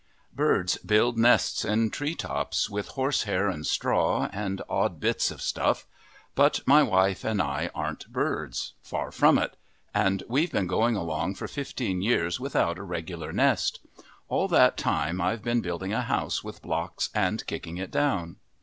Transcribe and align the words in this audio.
Birds 0.33 0.77
build 0.79 1.15
nests 1.15 1.63
in 1.63 1.91
tree 1.91 2.15
tops 2.15 2.67
with 2.71 2.87
horse 2.87 3.21
hair 3.25 3.49
and 3.49 3.67
straw, 3.67 4.29
and 4.33 4.59
odd 4.67 4.99
bits 4.99 5.29
of 5.29 5.43
stuff; 5.43 5.85
but 6.33 6.59
my 6.65 6.81
wife 6.81 7.23
and 7.23 7.39
I 7.39 7.69
aren't 7.75 8.11
birds. 8.11 8.73
Far 8.81 9.11
from 9.11 9.37
it. 9.37 9.57
And 9.93 10.23
we've 10.27 10.51
been 10.51 10.65
going 10.65 10.95
along 10.95 11.35
for 11.35 11.47
fifteen 11.47 12.01
years 12.01 12.39
without 12.39 12.79
a 12.79 12.83
regular 12.83 13.31
nest. 13.31 13.79
All 14.27 14.47
that 14.47 14.75
time 14.75 15.21
I've 15.21 15.43
been 15.43 15.61
building 15.61 15.93
a 15.93 16.01
house 16.01 16.43
with 16.43 16.63
blocks 16.63 17.11
and 17.13 17.45
kicking 17.45 17.77
it 17.77 17.91
down. 17.91 18.37